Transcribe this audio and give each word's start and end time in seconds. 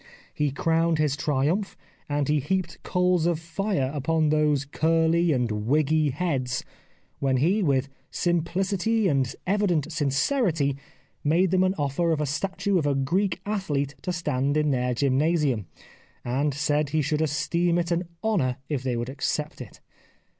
He 0.33 0.49
crowned 0.49 0.97
his 0.97 1.15
triumph, 1.15 1.77
and 2.09 2.27
he 2.27 2.39
heaped 2.39 2.81
coals 2.81 3.27
of 3.27 3.39
fire 3.39 3.91
upon 3.93 4.29
those 4.29 4.65
curly 4.65 5.31
and 5.31 5.67
wiggy 5.67 6.09
heads, 6.09 6.65
when 7.19 7.37
he, 7.37 7.61
with 7.61 7.87
simplicity 8.09 9.07
and 9.07 9.35
evident 9.45 9.91
sincerity, 9.91 10.75
made 11.23 11.51
them 11.51 11.63
an 11.63 11.75
offer 11.77 12.09
of 12.11 12.19
a 12.19 12.25
statue 12.25 12.79
of 12.79 12.87
a 12.87 12.95
Greek 12.95 13.41
athlete 13.45 13.93
to 14.01 14.11
stand 14.11 14.57
in 14.57 14.71
their 14.71 14.95
gymnasium, 14.95 15.67
and 16.25 16.51
said 16.55 16.89
he 16.89 17.03
should 17.03 17.21
esteem 17.21 17.77
it 17.77 17.91
an 17.91 18.07
honour 18.23 18.57
if 18.69 18.81
they 18.81 18.95
would 18.97 19.07
accept 19.07 19.61
it. 19.61 19.81